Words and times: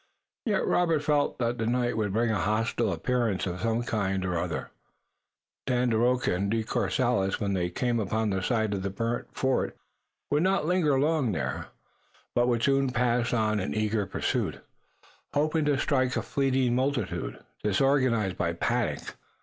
Yet 0.47 0.65
Robert 0.65 1.03
felt 1.03 1.37
that 1.37 1.59
the 1.59 1.67
night 1.67 1.95
would 1.95 2.11
bring 2.11 2.31
a 2.31 2.39
hostile 2.41 2.91
appearance 2.91 3.45
of 3.45 3.61
some 3.61 3.83
kind 3.83 4.25
or 4.25 4.35
other. 4.35 4.71
Tandakora 5.67 6.33
and 6.35 6.49
De 6.49 6.63
Courcelles 6.63 7.39
when 7.39 7.53
they 7.53 7.69
came 7.69 7.99
upon 7.99 8.31
the 8.31 8.41
site 8.41 8.73
of 8.73 8.81
the 8.81 8.89
burned 8.89 9.27
fort 9.31 9.77
would 10.31 10.41
not 10.41 10.65
linger 10.65 10.99
long 10.99 11.33
there, 11.33 11.67
but 12.33 12.47
would 12.47 12.63
soon 12.63 12.89
pass 12.89 13.31
on 13.31 13.59
in 13.59 13.75
eager 13.75 14.07
pursuit, 14.07 14.61
hoping 15.35 15.65
to 15.65 15.77
strike 15.77 16.15
a 16.15 16.23
fleeing 16.23 16.73
multitude, 16.73 17.37
disorganized 17.63 18.39
by 18.39 18.53
panic. 18.53 19.13